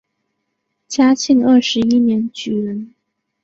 [0.87, 2.95] 嘉庆二十一年举人。